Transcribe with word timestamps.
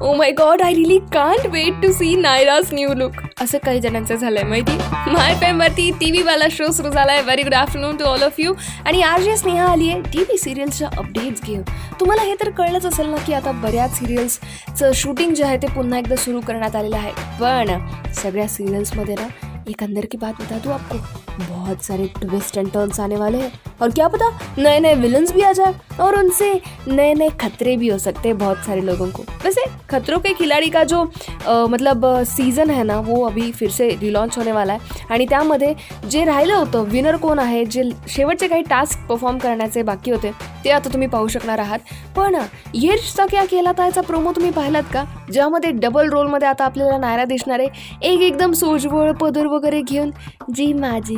O 0.00 0.12
my 0.16 0.30
God 0.32 0.62
I 0.62 0.74
really 0.74 0.98
can't 1.12 1.46
wait 1.52 1.82
to 1.82 1.90
see 1.92 2.14
Nairaj 2.16 2.72
new 2.72 2.94
look 2.96 3.16
असं 3.42 3.58
काही 3.64 3.80
जणांचं 3.80 4.14
झालंय 4.14 4.42
माहिती? 4.42 4.76
माय 5.12 5.34
फेमवरती 5.40 5.90
टी 6.00 6.10
व्हीवाला 6.10 6.44
शो 6.50 6.70
सुरू 6.72 6.90
झाला 6.90 7.12
आहे 7.12 7.22
very 7.22 7.42
good 7.42 7.54
afternoon 7.54 7.96
to 7.96 8.04
all 8.04 8.22
of 8.22 8.40
you 8.40 8.54
आणि 8.86 9.02
आर 9.02 9.20
जे 9.22 9.36
स्नेहा 9.36 9.66
आली 9.66 9.88
आहे 9.90 10.00
टी 10.12 10.18
व्ही 10.18 10.38
सिरियल्सच्या 10.38 10.88
अपडेट्स 10.98 11.42
घेऊन. 11.44 11.62
तुम्हाला 12.00 12.22
हे 12.22 12.34
तर 12.40 12.50
कळलंच 12.50 12.86
असेल 12.86 13.06
ना 13.06 13.16
की 13.26 13.34
आता 13.34 13.52
बऱ्याच 13.62 13.98
सिरियल्सचं 13.98 14.92
शूटिंग 14.94 15.34
जे 15.34 15.44
आहे 15.44 15.56
ते 15.62 15.66
पुन्हा 15.74 15.98
एकदा 15.98 16.16
सुरू 16.16 16.40
करण्यात 16.46 16.76
आलेलं 16.76 16.96
आहे. 16.96 17.12
पण 17.40 18.12
सगळ्या 18.22 18.48
सिरियल्समध्ये 18.48 19.14
ना 19.14 19.28
एक 19.68 19.82
अंदर 19.82 20.06
की 20.12 20.18
बात 20.18 20.40
बता 20.40 20.58
दूँ 20.64 20.72
आपको. 20.72 20.96
बहुत 21.38 21.84
सारे 21.84 22.06
ट्विस्ट 22.20 22.56
एंड 22.58 22.68
टर्न्स 22.72 22.98
आने 23.00 23.16
वाले 23.16 23.38
हैं. 23.38 23.50
और 23.80 23.90
क्या 23.90 24.08
पता 24.08 24.28
नए 24.58 24.78
नए 24.78 24.94
विलन्स 24.94 25.32
भी 25.32 25.42
आ 25.42 25.52
जाए 25.52 25.72
और 26.00 26.16
उनसे 26.18 26.52
नए 26.86 27.12
नए 27.14 27.28
खतरे 27.40 27.76
भी 27.76 27.88
हो 27.88 27.98
सकते 27.98 28.28
हैं 28.28 28.38
बहुत 28.38 28.64
सारे 28.66 28.80
लोगों 28.80 29.08
को. 29.10 29.22
वैसे 29.44 29.64
खतरों 29.92 30.18
के 30.20 30.32
खिलाडी 30.34 30.68
का 30.70 30.84
जो 30.84 31.02
आ, 31.46 31.64
मतलब 31.66 32.06
सीझन 32.26 32.70
आहे 32.70 32.82
ना 32.82 32.98
वो 33.00 33.22
अभी 33.26 33.50
फिर 33.52 33.70
से 33.70 33.88
रिलॉन्च 34.00 34.36
होने 34.38 34.52
वाला 34.52 34.72
आहे 34.72 35.04
आणि 35.10 35.26
त्यामध्ये 35.30 35.72
जे 36.10 36.24
राहिलं 36.24 36.54
होतं 36.54 36.84
विनर 36.90 37.16
कोण 37.16 37.38
आहे 37.38 37.64
जे 37.64 37.82
शेवटचे 38.08 38.48
काही 38.48 38.62
टास्क 38.70 39.06
परफॉर्म 39.08 39.38
करण्याचे 39.38 39.82
बाकी 39.82 40.10
होते 40.10 40.30
ते 40.64 40.70
आता 40.70 40.92
तुम्ही 40.92 41.08
पाहू 41.08 41.28
शकणार 41.28 41.58
आहात. 41.58 41.78
पण 42.16 42.36
ये 42.74 42.92
रिश्ता 42.92 43.26
क्या 43.26 43.44
केला 43.44 43.70
याचा 43.78 44.00
प्रोमो 44.00 44.32
तुम्ही 44.32 44.50
पाहिलात 44.52 44.82
का? 44.92 45.04
ज्यामध्ये 45.32 45.70
डबल 45.72 46.08
रोलमध्ये 46.10 46.48
आता 46.48 46.64
आपल्याला 46.64 46.98
नायरा 46.98 47.24
दिसणार 47.24 47.60
आहे. 47.60 47.68
एक 48.02 48.20
एकदम 48.20 48.52
सोजवळ 48.52 49.10
पदर 49.20 49.46
वगैरे 49.46 49.80
घेऊन 49.82 50.10
जी 50.54 50.72
माझी 50.72 51.16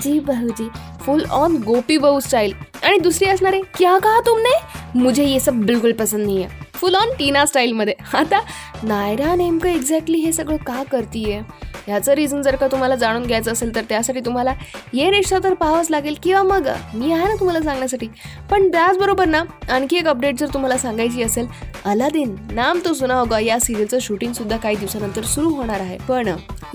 जी 0.00 0.18
बहूजी 0.20 0.68
फुल 1.00 1.24
ऑन 1.30 1.56
गोपी 1.66 1.98
बहू 1.98 2.20
स्टाईल 2.20 2.52
आणि 2.84 2.98
दुसरी 2.98 3.28
असणार 3.28 3.52
आहे 3.52 3.62
क्या 3.78 3.98
कहा 3.98 4.20
तुमने? 4.26 4.54
मुझे 4.94 5.24
ये 5.24 5.40
सब 5.40 5.64
बिलकुल 5.66 5.92
पसंद 5.92 6.24
नाही 6.24 6.42
आहे 6.42 6.64
फुल 6.76 6.94
ऑन 6.94 7.10
टीना 7.18 7.44
स्टाईलमध्ये. 7.46 7.94
आता 8.14 8.40
नायरा 8.82 9.34
नेमकं 9.34 9.68
एक्झॅक्टली 9.68 10.18
हे 10.18 10.32
सगळं 10.32 10.56
का 10.56 10.82
करतीये? 10.82 11.40
ह्याचं 11.86 12.12
रिझन 12.12 12.40
जर 12.42 12.56
का 12.56 12.66
तुम्हाला 12.66 12.94
जाणून 12.96 13.22
घ्यायचं 13.22 13.52
असेल 13.52 13.74
तर 13.74 13.82
त्यासाठी 13.88 14.20
तुम्हाला 14.20 14.52
ये 14.92 15.10
रिक्षा 15.10 15.38
तर 15.44 15.54
पाहावंच 15.54 15.90
लागेल 15.90 16.16
किंवा 16.22 16.42
मग 16.42 16.68
मी 16.94 17.12
आहे 17.12 17.28
ना 17.28 17.34
तुम्हाला 17.34 17.60
सांगण्यासाठी. 17.62 18.08
पण 18.50 18.68
त्याचबरोबर 18.68 19.24
ना 19.24 19.42
आणखी 19.70 19.96
एक 19.96 20.06
अपडेट 20.06 20.38
जर 20.38 20.46
तुम्हाला 20.54 20.78
सांगायची 20.78 21.22
असेल 21.22 21.46
अलादीन 21.84 22.34
नाम 22.52 22.80
तो 22.84 22.92
सुना 22.94 23.14
होगा. 23.14 23.38
या 23.38 23.58
सिरियलचं 23.60 23.98
शूटिंगसुद्धा 23.98 24.56
काही 24.56 24.76
दिवसानंतर 24.76 25.22
सुरू 25.22 25.48
होणार 25.48 25.80
आहे. 25.80 25.98
पण 26.08 26.28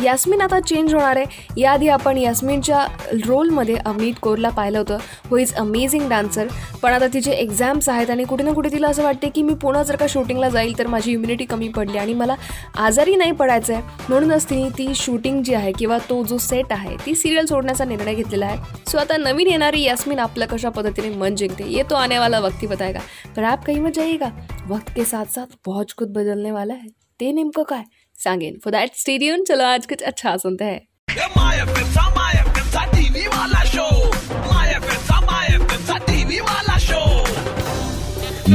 यास्मिन 0.04 0.42
आता 0.42 0.60
चेंज 0.60 0.94
होणार 0.94 1.18
आहे. 1.18 1.26
याआधी 1.58 1.88
आपण 1.90 2.18
यास्मिनच्या 2.18 2.86
रोलमध्ये 3.26 3.76
अमित 3.86 4.14
कोरला 4.22 4.50
पाहिलं 4.50 4.78
होतं. 4.78 4.98
हो 5.30 5.38
इज 5.38 5.54
अमेझिंग 5.56 6.08
डान्सर 6.10 6.48
पण 6.82 6.94
आता 6.94 7.08
तिचे 7.14 7.32
एक्झाम्स 7.32 7.90
आहेत 7.90 8.10
आणि 8.10 8.24
कुठे 8.24 8.44
ना 8.44 8.52
कुठे 8.54 8.70
तिला 8.72 8.88
असं 8.90 9.04
वाटते 9.04 9.30
की 9.30 9.42
मी 9.44 9.54
पुन्हा 9.62 9.84
जर 9.84 9.96
का 9.96 10.06
शूटिंगला 10.10 10.50
जाईल 10.50 10.78
तर 10.80 10.88
माझी 10.88 11.12
इम्युनिटी 11.12 11.46
कमी 11.46 11.68
पडली 11.70 11.98
आणि 11.98 12.14
मला 12.14 12.36
आजारी 12.78 13.16
नाही 13.16 13.32
पडायचं 13.32 13.74
आहे 13.74 13.82
म्हणूनच 14.10 14.50
तिने 14.50 14.70
ती 14.78 14.92
शूटिंग 14.96 15.42
जी 15.44 15.54
आहे 15.54 15.72
किंवा 15.72 15.98
तो 16.10 16.24
जो 16.24 16.38
सेट 16.38 16.72
आहे 16.72 16.96
ती 17.06 17.16
सिरियल 17.16 17.46
सोडण्याचा 17.46 17.86
निर्णय 17.86 18.14
घेतलेला 18.14 18.46
आहे. 18.46 18.58
सो 18.90 18.98
आता 18.98 19.18
नवीन 19.18 19.48
येणारी 19.48 19.82
यास्मिन 19.82 20.20
आपलं 20.20 20.46
कशा 20.46 20.70
पद्धतीने 20.70 21.16
मन 21.18 21.36
जिंकते 21.36 21.72
ये 21.74 21.84
तो 21.90 21.96
आने 21.96 22.18
वाला 22.20 22.40
वक्त 22.40 22.62
ही 22.62 22.68
बताएगा 22.68 23.00
पण 23.36 23.44
आप 23.44 23.66
काही 23.66 23.80
मत 23.80 23.92
जाईगा 23.96 24.30
वक्त 24.70 24.90
के 24.96 25.06
साथ 25.06 25.34
साथ 25.36 25.56
बहुत 25.66 25.92
कुछ 25.98 26.10
बदलने 26.10 26.52
वाला 26.52 26.74
है. 26.74 26.88
ते 27.20 27.32
नेमकं 27.32 27.64
काय? 27.64 27.84
सांगेन. 28.24 28.54
फॉर 28.64 28.72
दॅट 28.72 28.90
स्टेडियम 28.96 29.44
चलो 29.48 29.64
आज 29.64 29.88
कुछ 29.88 30.04
अच्छा 30.04 30.38
सुनते 30.38 30.66
हैं. 30.66 30.80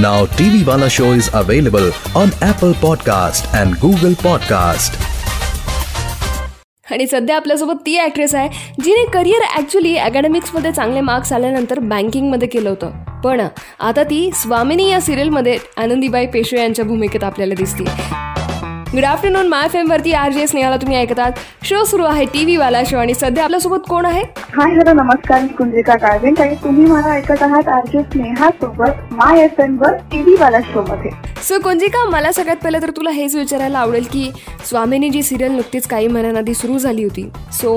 Now 0.01 0.19
TV 0.39 0.57
Wala 0.65 0.89
show 0.95 1.07
is 1.19 1.29
available 1.39 1.87
on 2.21 2.33
Apple 2.47 2.75
Podcast 2.81 3.47
and 3.61 3.77
Google 3.85 4.17
Podcast. 4.25 4.99
आणि 6.93 7.07
सध्या 7.07 7.37
आपल्यासोबत 7.37 7.81
ती 7.87 7.97
ॲक्ट्रेस 7.99 8.35
आहे 8.35 8.75
जिने 8.85 9.05
करिअर 9.11 9.43
ॲक्च्युली 9.55 9.97
अकॅडमिक्समध्ये 9.97 10.73
चांगले 10.73 11.01
मार्क्स 11.01 11.33
आल्यानंतर 11.33 11.79
बँकिंगमध्ये 11.79 12.49
केलं 12.49 12.69
होतं. 12.71 13.21
पण 13.25 13.41
आता 13.81 14.03
ती 14.03 14.31
स्वामिनी 14.35 14.89
या 14.91 15.01
सिरियलमध्ये 15.01 15.59
आनंदीबाई 15.77 16.27
पेशवे 16.27 16.61
यांच्या 16.61 16.85
भूमिकेत 16.85 17.25
आपल्याला 17.25 17.55
दिसते 17.55 17.85
गुड 18.93 19.05
आफ्टरनून 19.05 19.47
माय 19.49 19.69
फेमवरती 19.69 20.13
आर 20.13 20.33
जे 20.33 20.47
स्नेहाला 20.47 20.77
तुम्ही 20.77 20.97
ऐकतात. 20.97 21.33
शो 21.65 21.83
सुरू 21.85 22.05
आहे 22.05 22.25
टीव्ही 22.25 22.57
वाला 22.57 22.83
शो 22.87 22.97
आणि 22.99 23.15
सध्या 23.15 23.45
आपल्यासोबत 23.45 23.89
कोण 23.89 24.07
आहे? 24.07 24.21
हाय 24.55 24.75
हॅलो 24.75 24.93
नमस्कार 24.93 25.41
मी 25.43 25.49
कुंजिका 25.59 25.97
काळवे 25.97 26.31
आणि 26.43 26.55
तुम्ही 26.65 26.85
मला 26.87 27.13
ऐकत 27.15 27.43
आहात 27.43 27.69
आर 27.69 27.87
जे 27.93 28.03
स्नेहा 28.03 28.51
सोबत 28.61 29.13
माय 29.13 29.43
एफ 29.45 29.61
एम 29.61 29.77
वर 29.81 29.97
टीव्ही 30.13 30.35
वाला 30.41 30.61
शो 30.65 30.85
मध्ये. 30.89 31.11
सो 31.49 31.59
कुंजिका 31.65 32.05
मला 32.11 32.33
सगळ्यात 32.33 32.63
पहिले 32.63 32.81
तर 32.83 32.91
तुला 32.97 33.11
हेच 33.11 33.35
विचारायला 33.37 33.79
आवडेल 33.79 34.07
की 34.13 34.31
स्वामिनी 34.69 35.11
जी 35.11 35.23
सिरियल 35.23 35.53
नुकतीच 35.53 35.87
काही 35.87 36.07
महिन्यांआधी 36.07 36.55
सुरू 36.55 36.79
झाली 36.79 37.05
होती. 37.05 37.29
सो 37.53 37.75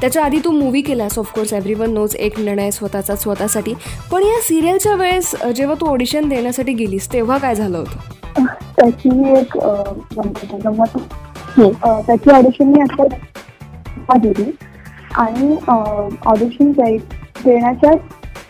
त्याच्या 0.00 0.24
आधी 0.24 0.38
तू 0.44 0.50
मूवी 0.50 0.80
केलास 0.80 1.18
ऑफकोर्स 1.18 1.52
एव्हरी 1.52 1.74
वन 1.74 1.94
नोज 1.94 2.16
एक 2.16 2.40
निर्णय 2.40 2.70
स्वतःचा 2.70 3.16
स्वतःसाठी. 3.16 3.74
पण 4.12 4.22
या 4.22 4.40
सिरियलच्या 4.42 4.94
वेळेस 4.94 5.34
जेव्हा 5.56 5.76
तू 5.80 5.86
ऑडिशन 5.86 6.28
देण्यासाठी 6.28 6.72
गेलीस 6.72 7.12
तेव्हा 7.12 7.38
काय 7.38 7.54
झालं 7.54 7.78
होतं? 7.78 8.21
त्याची 8.76 9.08
एक 9.38 9.56
गंमत 10.64 10.96
त्याची 11.58 12.30
ऑडिशन 12.30 12.68
मी 12.68 12.80
आता 12.80 14.16
दिली 14.18 14.50
आणि 15.18 15.56
ऑडिशन 16.26 16.70
देण्याच्या 16.72 17.92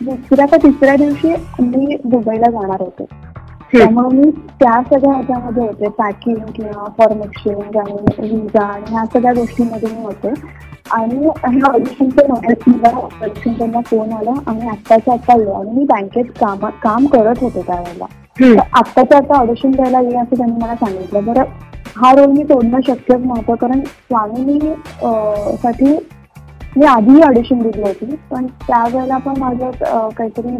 दुसऱ्या 0.01 0.47
का 0.47 0.57
तिसऱ्या 0.63 0.95
दिवशी 0.97 1.35
मी 1.61 1.97
दुबईला 2.05 2.51
जाणार 2.51 2.81
होते. 2.81 3.05
त्यामुळे 3.73 4.17
मी 4.17 4.31
त्या 4.61 4.81
सगळ्या 4.91 5.13
ह्याच्यामध्ये 5.13 5.67
होते. 5.67 5.89
पॅकिंग 5.99 6.45
किंवा 6.57 6.85
फॉर्म 6.99 7.23
एक्सचेंज 7.23 7.77
आणि 7.77 8.33
विजा 8.33 8.65
आणि 8.65 8.91
ह्या 8.91 9.05
सगळ्या 9.13 9.33
गोष्टींमध्ये 9.35 9.89
मी 9.95 10.03
होते. 10.05 10.33
आणि 10.93 11.29
हे 11.47 11.61
ऑडिशनचं 11.69 12.33
ऑडिशन 12.33 13.53
त्यांना 13.59 13.81
फोन 13.87 14.13
आला 14.13 14.33
आणि 14.47 14.69
आत्ताच्या 14.69 15.15
आत्ता 15.15 15.33
आणि 15.59 15.71
मी 15.79 15.85
बँकेत 15.91 16.33
काम 16.41 16.67
काम 16.83 17.07
करत 17.13 17.43
होते 17.43 17.63
त्यावेळेला. 17.67 18.07
आत्ताच्या 18.37 19.19
आता 19.19 19.39
ऑडिशन 19.39 19.71
द्यायला 19.71 20.01
ये 20.01 20.17
असं 20.19 20.37
त्यांनी 20.37 20.57
मला 20.63 20.75
सांगितलं. 20.75 21.25
बरं 21.25 21.45
हा 21.97 22.13
रोल 22.17 22.31
मी 22.33 22.43
तोडणं 22.49 22.81
शक्यच 22.87 23.21
नव्हतं 23.21 23.55
कारण 23.55 23.81
स्वामीनी 23.81 24.59
साठी 25.63 25.97
मी 26.77 26.85
आधीही 26.87 27.23
ऑडिशन 27.23 27.59
दिली 27.63 27.83
होती. 27.83 28.15
पण 28.31 28.47
त्यावेळेला 28.67 29.17
पण 29.19 29.39
माझं 29.39 29.71
काहीतरी 30.17 30.57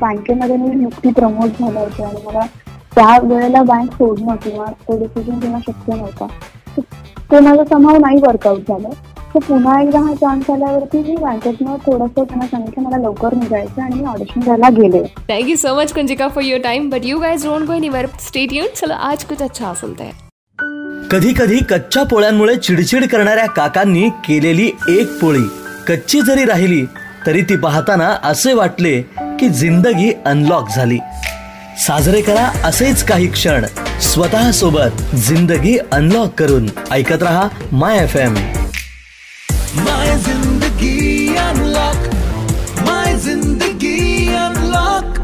बँकेमध्ये 0.00 0.56
मी 0.56 0.74
नुकती 0.74 1.12
प्रमोट 1.12 1.60
झालं 1.60 1.78
होती 1.78 2.02
आणि 2.02 2.22
मला 2.26 2.46
त्या 2.94 3.18
वेळेला 3.22 3.62
बँक 3.62 3.92
सोडणं 3.92 4.36
किंवा 4.42 4.66
तो 4.88 4.98
डिसिजन 4.98 5.38
घेणं 5.38 5.58
शक्य 5.66 5.94
नव्हता. 5.94 6.26
ते 7.30 7.40
माझं 7.40 7.64
समाव 7.70 7.96
नाही 7.96 8.20
वर्कआउट 8.26 8.68
झालं. 8.68 8.88
तर 9.34 9.40
पुन्हा 9.46 9.80
एकदा 9.80 9.98
हा 10.00 10.14
चान्स 10.14 10.50
आल्यावरती 10.50 10.98
मी 10.98 11.16
बँकेतनं 11.16 11.76
थोडंसं 11.86 12.24
त्यांना 12.24 12.46
सांगितलं 12.46 12.84
मला 12.84 12.96
लवकर 12.98 13.34
निघायचं 13.34 13.82
आणि 13.82 13.94
मी 13.94 14.04
ऑडिशन 14.04 14.40
द्यायला 14.40 14.68
गेले 14.76 15.02
thank you 15.28 15.56
so 15.56 15.74
much 15.74 15.92
Kunjika 15.92 16.28
for 16.28 16.44
your 16.44 16.62
time 16.62 16.88
but 16.90 17.04
you 17.04 17.18
guys 17.18 17.44
don't 17.46 17.66
go 17.66 17.72
anywhere 17.72 18.06
stay 18.20 18.52
युन 18.52 18.66
चलो 18.76 18.94
आज 19.10 19.24
कुछ 19.24 19.42
अच्छा 19.42 19.72
सुनते 19.74 20.04
हैं. 20.04 20.12
कधी 21.10 21.32
कधी 21.38 21.58
कच्च्या 21.70 22.02
पोळ्यांमुळे 22.02 22.56
चिडचिड 22.56 23.06
करणाऱ्या 23.08 23.46
काकांनी 23.46 24.08
केलेली 24.24 24.70
एक 24.88 25.18
पोळी 25.20 25.44
कच्ची 25.88 26.20
जरी 26.20 26.44
राहिली 26.44 26.84
तरी 27.26 27.42
ती 27.42 27.56
पाहताना 27.56 28.08
असे 28.24 28.52
वाटले 28.52 29.00
की 29.40 29.48
जिंदगी 29.48 30.12
अनलॉक 30.26 30.68
झाली. 30.76 30.98
साजरे 31.86 32.20
करा 32.20 32.50
असेच 32.64 33.04
काही 33.04 33.26
क्षण. 33.26 33.64
स्वतः 34.02 34.50
सोबत 34.50 35.14
जिंदगी 35.28 35.76
अनलॉक 35.92 36.38
करून 36.38 36.66
ऐकत 36.92 37.22
रहा 37.22 37.48
माय 37.72 38.02
एफ 38.02 38.16
एम 38.16 38.34
जिंदगी 40.78 41.36
अनलॉक 41.36 42.04
माय 42.86 43.14
जिंदगी 43.18 44.28
अनलॉक 44.34 45.16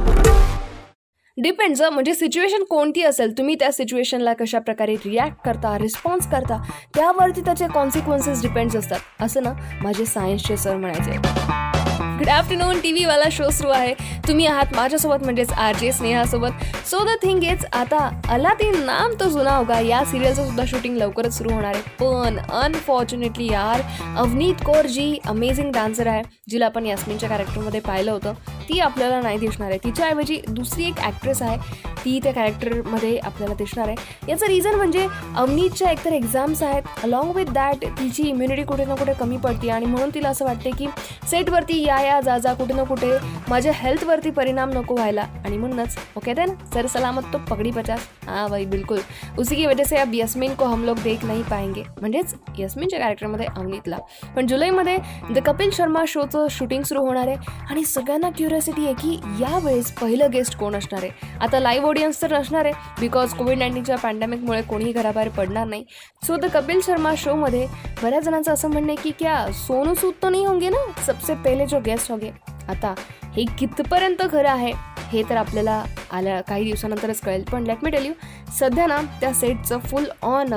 डिपेंड्स 1.37 1.83
म्हणजे 1.83 2.15
सिच्युएशन 2.15 2.65
कोणती 2.71 3.03
असेल 3.03 3.37
तुम्ही 3.39 3.55
त्या 3.55 3.71
सिच्युएशनला 3.73 4.33
कशा 4.33 4.59
प्रकारे 4.59 4.95
रिॲक्ट 5.05 5.45
करता 5.45 5.77
रिस्पॉन्स 5.79 6.31
करता 6.31 6.61
त्यावरती 6.95 7.41
त्याचे 7.41 7.67
कॉन्सिक्वेन्सेस 7.75 8.43
डिपेंड्स 8.43 8.77
असतात. 8.77 9.01
असं 9.21 9.43
ना 9.43 9.53
माझे 9.83 10.05
सायन्सचे 10.05 10.57
सर 10.57 10.77
म्हणायचे. 10.77 11.84
गुड 12.19 12.29
आफ्टरनून 12.29 12.79
टी 12.81 12.91
व्हीवाला 12.93 13.25
शो 13.33 13.49
सुरू 13.51 13.71
आहे. 13.71 13.95
तुम्ही 14.29 14.47
आहात 14.47 14.75
माझ्यासोबत 14.77 15.25
म्हणजेच 15.25 15.53
आर 15.53 15.77
जे 15.77 15.91
स्नेहासोबत. 15.93 16.65
सो 16.91 17.05
द 17.05 17.17
थिंग 17.23 17.45
इज 17.45 17.65
आता 17.73 18.09
अलादीन 18.29 18.75
नाम 18.85 19.15
तो 19.21 19.29
जुना 19.29 19.57
होगा. 19.57 19.79
या 19.81 20.05
सिरियलचं 20.05 20.47
सुद्धा 20.47 20.65
शूटिंग 20.69 20.97
लवकरच 20.97 21.37
सुरू 21.39 21.51
होणार 21.51 21.75
आहे. 21.75 21.83
पण 22.01 22.39
अनफॉर्च्युनेटली 22.39 23.47
यार 23.47 23.81
अवनीत 24.17 24.65
कौर 24.67 24.87
जी 24.87 25.19
अमेझिंग 25.27 25.73
डान्सर 25.73 26.07
आहे 26.07 26.23
जिला 26.51 26.67
आपण 26.67 26.87
यास्मिनच्या 26.87 27.29
कॅरेक्टरमध्ये 27.29 27.81
पाहिलं 27.81 28.13
होतं. 28.13 28.35
ती 28.69 28.79
आपल्याला 28.81 29.21
नाही 29.21 29.39
दिसणार 29.39 29.71
आहे. 29.71 29.79
तिच्याऐवजी 29.85 30.41
दुसरी 30.49 30.85
एक 30.85 31.01
ॲक्ट्रेस 31.01 31.43
आहे 31.43 31.83
ती 32.05 32.19
त्या 32.23 32.33
कॅरेक्टरमध्ये 32.33 33.17
आपल्याला 33.19 33.55
दिसणार 33.55 33.89
आहे. 33.89 33.97
याचं 34.29 34.47
रिझन 34.47 34.75
म्हणजे 34.75 35.07
अवनीतच्या 35.37 35.91
एकतर 35.91 36.13
एक्झाम्स 36.13 36.63
आहेत 36.63 37.05
अलॉंग 37.05 37.31
विथ 37.35 37.53
दॅट 37.53 37.85
तिची 37.99 38.23
इम्युनिटी 38.29 38.63
कुठे 38.65 38.85
ना 38.85 38.95
कुठे 38.95 39.13
कमी 39.21 39.37
पडते 39.45 39.71
आणि 39.71 39.87
म्हणून 39.87 40.11
तिला 40.15 40.29
असं 40.29 40.45
वाटते 40.45 40.71
की 40.79 40.87
सेटवरती 41.31 41.81
या 41.83 42.01
या 42.03 42.21
जा 42.21 42.37
जा 42.39 42.53
कुठे 42.55 42.75
ना 42.75 42.83
कुठे 42.85 43.11
माझ्या 43.49 43.73
हेल्थवरती 43.75 44.31
परिणाम 44.31 44.71
नको 44.73 44.95
व्हायला. 44.95 45.27
आणि 45.45 45.57
म्हणूनच 45.57 45.97
ओके 46.17 46.35
देन 46.35 46.55
सर 46.75 46.87
सलामत 46.87 47.33
तो 47.33 47.39
पगडी 47.51 47.71
पचास. 47.71 48.07
हां 48.27 48.49
भाई 48.51 48.65
बिलकुल. 48.65 48.99
उसी 49.39 49.57
की 49.57 49.67
वजह 49.67 49.85
से 49.85 49.97
अब 49.97 50.15
यस्मिन 50.15 50.55
को 50.55 50.65
हम 50.65 50.85
लोग 50.85 50.99
देख 51.03 51.25
नहीं 51.25 51.43
पाएंगे. 51.45 51.83
म्हणजेच 52.01 52.35
यस्मिनच्या 52.59 52.99
कॅरेक्टरमध्ये 52.99 53.47
अवनीतला 53.47 53.97
पण 54.37 54.47
जुलैमध्ये 54.47 54.97
द 55.31 55.39
कपिल 55.47 55.71
शर्मा 55.73 56.05
शोचं 56.09 56.47
शूटिंग 56.51 56.83
सुरू 56.83 57.01
होणार 57.07 57.29
आहे. 57.29 57.37
आणि 57.71 57.85
सगळ्यांना 57.85 58.31
क्युरियोसिटी 58.55 58.85
आहे 58.87 58.95
की 58.95 59.43
यावेळेस 59.43 59.91
पहिलं 59.93 60.31
गेस्ट 60.33 60.57
कोण 60.59 60.75
असणार 60.75 61.03
आहे? 61.03 61.39
आता 61.41 61.59
लाईव्ह 61.61 61.89
ऑडियन्स 61.89 62.21
तर 62.23 62.37
नसणार 62.39 62.65
आहे 62.65 62.75
बिकॉज 63.01 63.35
कोविड 63.35 63.59
नाईन्टीनच्या 63.59 63.97
पॅन्डेमिकमुळे 63.99 64.61
कोणीही 64.63 64.93
घराबाहेर 64.93 65.29
पडणार 65.29 65.67
नाही. 65.67 65.85
सो 66.27 66.37
द 66.37 66.47
कपिल 66.55 66.81
शर्मा 66.87 67.15
शोमध्ये 67.19 67.67
बऱ्याच 68.03 68.25
जणांचं 68.25 68.53
असं 68.53 68.71
म्हणणं 68.71 68.93
आहे 68.93 69.03
की 69.03 69.11
क्या 69.19 69.47
सोनू 69.67 69.95
सूद 69.95 70.15
तो 70.23 70.31
नाही 70.31 70.45
होंगे 70.45 70.69
ना? 70.69 70.85
सबसे 71.07 71.35
पहिले 71.35 71.67
जो 71.67 71.81
गेस्ट 71.87 72.11
होगे. 72.11 72.31
आता 72.69 72.95
हे 73.37 73.45
कितपर्यंत 73.59 74.23
खरं 74.33 74.51
आहे 74.51 74.73
हे 75.13 75.23
तर 75.31 75.37
आपल्याला 75.37 75.85
आल्या 76.13 76.41
काही 76.41 76.65
दिवसानंतरच 76.65 77.21
कळेल. 77.21 77.45
पण 77.53 77.65
लेट 77.65 77.85
मी 77.85 77.91
टेल 77.91 78.07
यू 78.07 78.13
सध्या 78.59 78.87
ना 78.87 79.01
त्या 79.21 79.33
सेटचं 79.33 79.79
फुल 79.79 80.05
ऑन 80.23 80.55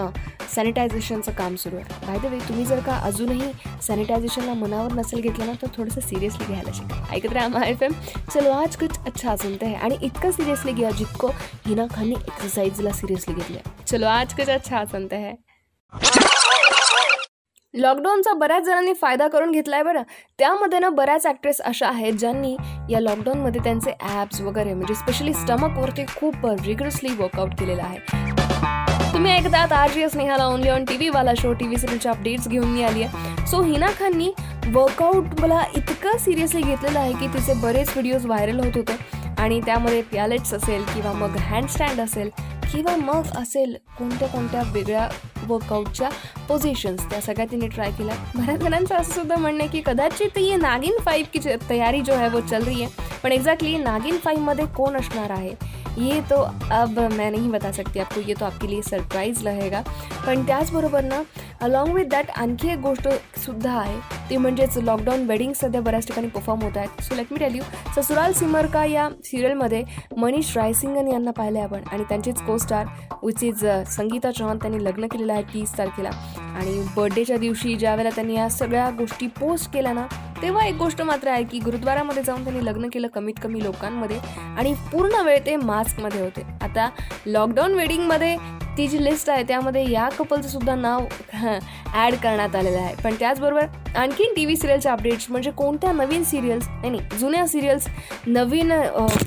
सॅनिटायझेशनचं 0.56 1.32
काम 1.32 1.56
सुरू 1.56 1.76
आहे. 1.76 2.06
बाय 2.06 2.18
द 2.20 2.32
वे 2.32 2.40
तुम्ही 2.48 2.66
जर 2.66 2.80
का 2.80 2.98
अजूनही 3.06 3.52
सॅनिटायझेशनला 3.88 4.54
मनावर 4.54 4.94
नसेल 4.94 5.22
घेतलं 5.22 5.46
ना 5.46 5.52
तर 5.62 5.68
थोडंसं 5.78 6.02
सिरियसली 6.02 6.46
घ्यायला 6.46 6.72
शिका. 6.74 7.04
ऐकत 7.16 7.34
राहा 7.34 7.66
एफ 7.66 7.84
एम. 7.84 7.94
चलो 8.34 8.52
आज 8.52 8.76
कुछ 8.78 8.98
अच्छा 9.06 9.36
सुनते 9.36 9.66
आहे 9.66 9.76
आणि 9.76 9.98
इतकं 10.02 10.32
सिरियसली 10.32 10.72
घ्या 10.74 10.92
जितकं 10.98 11.32
हिना 11.68 11.86
खानने 11.96 12.16
एक्सरसाइजला 12.16 12.92
सिरियसली 12.94 13.34
घेतलं 13.36 13.86
चलो 13.86 14.08
आज 14.08 14.34
कुछ 14.36 14.50
अच्छा 14.50 14.84
सुनते 14.86 15.16
है. 15.16 15.34
लॉकडाऊनचा 17.74 18.34
बऱ्याच 18.34 18.64
जणांनी 18.64 18.94
फायदा 19.02 19.28
करून 19.28 19.52
घेतलाय 19.52 19.84
बरं. 19.84 20.02
त्यामध्ये 20.40 20.80
ना 20.80 20.90
बऱ्याच 20.90 21.26
ॲक्ट्रेस 21.26 21.60
अशा 21.62 21.88
आहेत 21.88 22.14
ज्यांनी 22.14 22.56
या 22.90 23.00
लॉकडाऊनमध्ये 23.00 23.62
त्यांचे 23.64 23.92
ॲप्स 24.02 24.42
वगैरे 24.42 24.74
म्हणजे 24.74 24.96
स्पेशली 24.96 25.34
स्टमकवरती 25.34 26.06
खूप 26.16 26.46
रिग्रसली 26.66 27.14
वर्कआउट 27.20 27.54
केलेलं 27.60 27.84
आहे. 27.84 28.46
तुम्ही 29.18 29.32
ऐकतात 29.32 29.72
आर 29.74 29.90
जी 29.92 30.08
स्नेहाला 30.10 30.46
ओनली 30.46 30.70
ऑन 30.70 30.84
टी 30.86 31.08
वाला 31.10 31.32
शो 31.38 31.52
टी 31.54 31.66
व्ही 31.66 31.78
सिरियलच्या 31.78 32.12
अपडेट्स 32.12 32.48
घेऊन 32.48 32.68
मी 32.68 32.84
आली 32.84 33.04
आहे. 33.04 33.46
सो 33.48 33.62
हिना 33.62 33.88
खाननी 34.00 34.30
वर्कआउट 34.74 35.40
मला 35.42 35.62
इतकं 35.76 36.18
सिरियसली 36.18 36.62
घेतलेलं 36.62 37.00
आहे 37.00 37.14
की 37.14 37.28
तिचे 37.28 37.54
बरेच 37.62 37.90
व्हिडिओज 37.90 38.26
व्हायरल 38.26 38.60
होत 38.60 38.76
होते. 38.76 38.96
आणि 39.38 39.60
त्यामध्ये 39.66 40.02
पॅलेट्स 40.12 40.54
असेल 40.54 40.84
किंवा 40.84 41.12
मग 41.14 41.38
हँडस्टँड 41.38 42.02
असेल 42.02 42.30
किंवा 42.72 42.96
मग 42.96 43.32
असेल 43.38 43.76
कोणत्या 43.98 44.28
कोणत्या 44.28 44.62
वेगळ्या 44.74 45.08
वर्कआउटच्या 45.48 46.10
पोझिशन्स 46.48 47.10
त्या 47.10 47.22
सगळ्या 47.22 47.46
तिने 47.52 47.68
ट्राय 47.68 47.92
केल्या. 47.92 48.16
बऱ्याच 48.36 48.60
जणांचं 48.60 48.96
असं 48.96 49.14
सुद्धा 49.14 49.36
म्हणणं 49.36 49.64
आहे 49.64 49.70
की 49.72 49.82
कदाचित 49.86 50.38
ये 50.38 50.56
नागिन 50.56 50.98
फाईव्ह 51.06 51.30
की 51.34 51.56
तयारी 51.70 52.02
जो 52.02 52.14
आहे 52.14 52.30
वो 52.30 52.42
चल 52.42 52.64
रही 52.64 52.84
आहे. 52.84 53.20
पण 53.24 53.32
एक्झॅक्टली 53.32 53.78
नागिन 53.78 54.18
फाईव्हमध्ये 54.24 54.66
कोण 54.66 54.98
असणार 54.98 55.32
आहे? 55.32 55.54
ये 55.98 56.20
तो 56.30 56.36
अब 56.72 57.00
मैं 57.12 57.30
नहीं 57.32 57.50
बता 57.52 57.72
सकती 57.72 58.00
आपको 58.00 58.22
ये 58.28 58.34
तो 58.40 58.46
आपके 58.46 58.68
लिए 58.68 58.82
सरप्राईज 58.82 59.46
रहेगा। 59.48 59.82
पण 60.26 60.46
त्याचबरोबर 60.48 61.04
ना 61.04 61.22
अलॉंग 61.62 61.94
विथ 61.94 62.06
दॅट 62.06 62.30
आणखी 62.38 62.72
एक 62.72 62.80
गोष्ट 62.80 63.08
सुद्धा 63.46 63.72
आहे 63.80 64.00
ती 64.30 64.38
म्हणजेच 64.38 64.78
लॉकडाऊन 64.78 65.26
वेडिंग 65.28 65.54
सध्या 65.56 65.82
बऱ्याच 65.82 66.08
ठिकाणी 66.08 66.28
परफॉर्म 66.28 66.62
होत 66.64 66.78
आहेत. 66.78 67.02
So 67.04 67.16
let 67.16 67.32
me 67.32 67.40
tell 67.40 67.56
you 67.56 67.64
Sasural 67.96 68.34
Simar 68.34 68.66
Ka 68.74 68.84
या 68.86 69.08
सिरियलमध्ये 69.26 69.84
मनीष 70.18 70.56
रायसिंगन 70.58 71.08
यांना 71.08 71.32
पाहिलं 71.38 71.60
आहे 71.60 71.68
आपण 71.68 71.88
आणि 71.92 72.04
त्यांचीच 72.10 72.42
co-star 72.58 72.86
which 73.24 73.44
is 73.44 73.66
Sangeeta 73.96 74.32
Chauhan 74.32 74.58
त्यांनी 74.58 74.84
लग्न 74.84 75.08
केलेलं 75.08 75.34
आहे 75.34 75.44
तीस 75.54 75.78
तारखेला. 75.78 76.10
आणि 76.58 76.82
बर्थडेच्या 76.96 77.38
दिवशी 77.38 77.76
ज्या 77.76 77.96
वेळेला 77.96 78.16
त्यांनी 78.16 78.36
या 78.36 78.50
सगळ्या 78.50 78.90
गोष्टी 78.98 79.28
पोस्ट 79.40 79.72
केल्या 79.74 79.94
ना 79.94 80.06
तेव्हा 80.42 80.66
एक 80.66 80.76
गोष्ट 80.76 81.02
मात्र 81.02 81.28
आहे 81.28 81.44
की 81.44 81.60
गुरुद्वारामध्ये 81.60 82.24
जाऊन 82.24 82.44
त्यांनी 82.44 82.66
लग्न 82.66 82.90
केलं 82.94 83.08
कमीत 83.08 83.34
कमी 83.44 83.64
लोकांमध्ये 83.64 84.18
आणि 84.58 84.74
पूर्ण 84.92 85.22
वेळ 85.26 85.40
ते 85.46 85.56
मास्कमध्ये 85.56 86.22
होते. 86.22 86.42
आता 86.62 86.90
लॉकडाऊन 87.26 87.74
वेडिंगमध्ये 87.74 88.36
ती 88.78 88.88
जी 88.88 89.04
लिस्ट 89.04 89.30
आहे, 89.30 89.44
त्यामध्ये 89.44 89.84
या 89.92 90.08
कपलचं 90.18 90.50
सुद्धा 90.50 90.76
नाव 90.76 91.06
ॲड 91.94 92.16
करण्यात 92.24 92.56
आलेलं 92.56 92.78
आहे. 92.80 92.96
पण 93.04 93.16
त्याचबरोबर 93.20 93.96
आणखीन 93.98 94.34
टी 94.36 94.46
व्ही 94.46 94.56
सिरियलच्या 94.58 94.92
अपडेट्स 94.92 95.26
म्हणजे 95.30 95.52
कोणत्या 95.52 95.92
नवीन 95.92 96.24
सिरियल्स 96.24 96.68
नाही 96.70 97.00
जुन्या 97.20 97.46
सिरियल्स 97.48 97.88
नवीन 98.28 98.72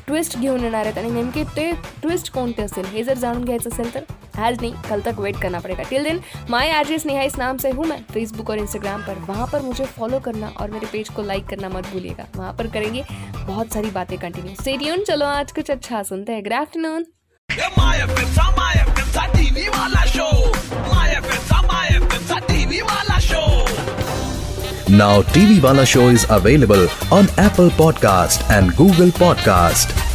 ट्विस्ट 0.07 0.39
घेऊन 0.39 0.63
येणार 0.65 0.85
आहेत 0.85 0.99
आणि 0.99 1.11
नेमके 1.11 1.43
ते 1.57 1.71
ट्विस्ट 2.03 2.33
कोणते 2.33 2.63
असेल, 2.63 2.85
हे 2.93 3.03
जर 3.05 3.15
जाणून 3.15 3.45
घ्यायचं 3.45 3.71
असेल 3.71 3.95
तर 3.95 4.01
आज 4.39 4.61
नहीं, 4.61 4.73
कल 4.89 5.01
तक 5.07 5.19
वेट 5.21 5.37
करना 5.37 5.59
पड़ेगा 5.59 5.83
टिल 5.91 6.05
दिन 6.05 6.19
माई 6.51 6.69
एड्रेस 6.71 7.07
नेहा 7.07 7.23
इस 7.23 7.39
नाम 7.39 7.57
से 7.57 7.71
हूँ 7.71 7.87
मैं. 7.87 7.99
फेसबुक 8.13 8.51
और 8.51 8.59
इंस्टाग्राम 8.59 9.01
पर, 9.03 9.19
वहाँ 9.29 9.47
पर 9.53 9.63
मुझे 9.63 9.85
फॉलो 9.87 10.19
करना 10.21 10.51
और 10.61 10.71
मेरे 10.71 10.87
पेज 10.93 11.09
को 11.09 11.23
लाइक 11.23 11.49
करना 11.49 11.69
मत 11.69 11.93
भूलिएगा. 11.93 12.27
वहाँ 12.37 12.53
पर 12.53 12.67
करेंगे 12.69 13.05
बहुत 13.37 13.73
सारी 13.73 13.91
बातें 13.91 14.19
कंटिन्यू 14.19 14.55
स्टेडियम 14.55 15.03
चलो 15.05 15.27
आज 15.27 15.53
कुछ 15.53 15.71
अच्छा 15.71 16.03
सुनते 16.03 16.33
हैं. 16.33 16.43
Good 16.45 16.53
afternoon 16.53 17.05
Now 24.91 25.23
TV 25.23 25.63
Wala 25.63 25.87
show 25.87 26.09
is 26.09 26.27
available 26.29 26.89
on 27.13 27.29
Apple 27.39 27.71
Podcast 27.71 28.43
and 28.51 28.77
Google 28.77 29.11
Podcast. 29.23 30.10